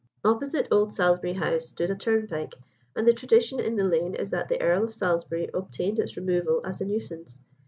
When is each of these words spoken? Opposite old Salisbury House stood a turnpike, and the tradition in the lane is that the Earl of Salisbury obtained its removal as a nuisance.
Opposite 0.25 0.67
old 0.71 0.95
Salisbury 0.95 1.33
House 1.33 1.67
stood 1.67 1.91
a 1.91 1.95
turnpike, 1.95 2.55
and 2.95 3.07
the 3.07 3.13
tradition 3.13 3.59
in 3.59 3.75
the 3.75 3.83
lane 3.83 4.15
is 4.15 4.31
that 4.31 4.49
the 4.49 4.59
Earl 4.59 4.85
of 4.85 4.95
Salisbury 4.95 5.47
obtained 5.53 5.99
its 5.99 6.17
removal 6.17 6.59
as 6.65 6.81
a 6.81 6.85
nuisance. 6.85 7.37